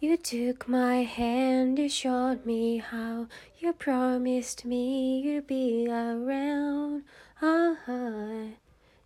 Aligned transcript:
You 0.00 0.16
took 0.16 0.68
my 0.68 1.02
hand, 1.02 1.76
you 1.76 1.88
showed 1.88 2.46
me 2.46 2.76
how, 2.76 3.26
you 3.58 3.72
promised 3.72 4.64
me 4.64 5.18
you'd 5.18 5.48
be 5.48 5.88
around. 5.88 7.02
Uh 7.42 7.74
huh, 7.84 8.54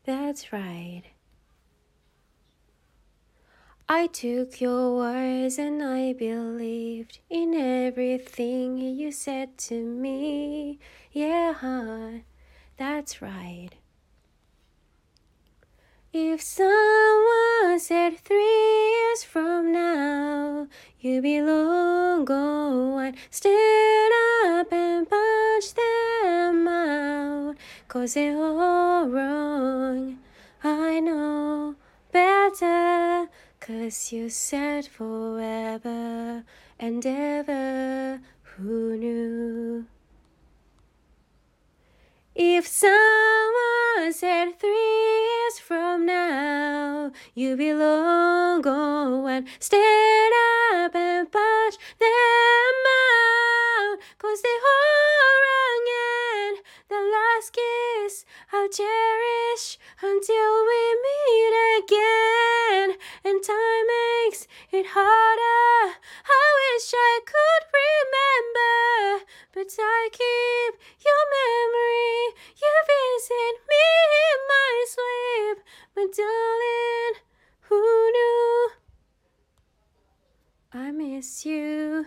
that's 0.05 0.53
right. 0.53 1.05
I 3.89 4.07
took 4.07 4.61
your 4.61 4.97
words 4.97 5.59
and 5.59 5.83
I 5.83 6.13
believed 6.13 7.21
in 7.31 7.55
everything 7.55 8.77
you 8.77 9.13
said 9.13 9.57
to 9.69 9.83
me. 9.83 10.79
Yeah, 11.11 12.21
that's 12.77 13.23
right. 13.23 13.71
If 16.13 16.43
someone 16.43 17.81
said 17.81 18.19
three 18.19 18.91
years 18.91 19.25
from 19.25 19.73
now 19.73 19.82
you 21.01 21.23
be 21.23 21.41
long 21.43 22.25
gone, 22.25 23.15
stand 23.31 24.13
up 24.45 24.73
and 24.73 25.09
punch 25.09 25.75
them 25.75 26.69
out. 26.69 27.57
Cause 27.89 28.15
they're 28.15 28.37
all 28.37 29.09
wrong. 29.09 30.19
I 30.65 31.01
know 31.01 31.75
better. 32.13 33.29
Cause 33.61 34.13
you 34.13 34.29
said 34.29 34.87
forever 34.87 36.45
and 36.79 37.07
ever. 37.07 38.21
Who 38.57 38.97
knew? 38.97 39.87
If 42.35 42.67
someone 42.67 44.13
said 44.13 44.59
three 44.59 44.71
years 44.71 45.59
from 45.59 46.07
now 46.07 47.13
you 47.35 47.57
be 47.57 47.73
long 48.65 49.29
and 49.29 49.47
stand 49.59 50.33
up 50.75 50.95
and 50.95 51.31
punch 51.31 51.77
them 51.99 52.85
out. 53.03 53.99
Cause 54.19 54.43
they 54.43 54.59
all 54.73 55.37
wrong 55.45 55.85
and 56.49 56.57
the 56.89 57.03
last 57.15 57.57
kiss 57.57 58.25
I'll 58.53 58.69
cherish 58.69 59.79
until 60.03 60.53
we 60.69 60.83
meet 61.07 61.55
again. 61.79 62.97
And 63.25 63.43
time 63.43 63.87
makes 63.97 64.47
it 64.71 64.87
harder. 64.91 65.97
I 66.29 66.45
wish 66.61 66.93
I 66.95 67.21
could 67.25 67.65
remember, 67.81 69.25
but 69.55 69.75
I 69.79 70.09
keep 70.13 70.73
your 71.05 71.23
memory. 71.39 72.37
You 72.61 72.73
visit 72.93 73.57
me 73.71 73.87
in 74.29 74.39
my 74.53 74.75
sleep, 74.95 75.59
but 75.95 76.17
darling, 76.17 77.15
who 77.63 77.81
knew? 77.81 78.42
Miss 80.93 81.47
you. 81.47 82.05